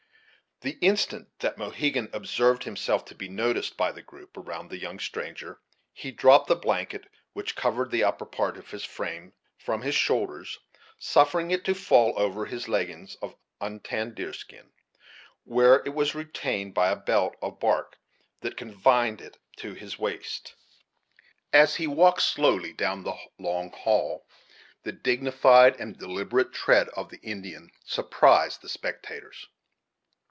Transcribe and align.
The 0.63 0.77
instant 0.81 1.27
that 1.39 1.57
Mohegan 1.57 2.07
observed 2.13 2.65
himself 2.65 3.03
to 3.05 3.15
be 3.15 3.27
noticed 3.27 3.77
by 3.77 3.91
the 3.91 4.03
group 4.03 4.37
around 4.37 4.67
the 4.69 4.77
young 4.77 4.99
stranger, 4.99 5.59
he 5.91 6.11
dropped 6.11 6.45
the 6.45 6.55
blanket 6.55 7.07
which 7.33 7.55
covered 7.55 7.89
the 7.89 8.03
upper 8.03 8.27
part 8.27 8.57
of 8.57 8.69
his 8.69 8.83
frame, 8.85 9.33
from 9.57 9.81
his 9.81 9.95
shoulders, 9.95 10.59
suffering 10.99 11.49
it 11.49 11.65
to 11.65 11.73
fall 11.73 12.13
over 12.15 12.45
his 12.45 12.67
leggins 12.67 13.15
of 13.23 13.35
untanned 13.59 14.13
deer 14.13 14.33
skin, 14.33 14.69
where 15.45 15.77
it 15.83 15.95
was 15.95 16.13
retained 16.13 16.75
by 16.75 16.89
a 16.91 16.95
belt 16.95 17.35
of 17.41 17.59
bark 17.59 17.97
that 18.41 18.55
confined 18.55 19.19
it 19.19 19.39
to 19.55 19.73
his 19.73 19.97
waist. 19.97 20.53
As 21.51 21.77
he 21.77 21.87
walked 21.87 22.21
slowly 22.21 22.71
down 22.71 23.01
the 23.03 23.17
long 23.39 23.71
hail, 23.71 24.27
the 24.83 24.91
dignified 24.91 25.79
and 25.79 25.97
deliberate 25.97 26.53
tread 26.53 26.87
of 26.89 27.09
the 27.09 27.17
Indian 27.23 27.71
surprised 27.83 28.61
the 28.61 28.69
spectators. 28.69 29.47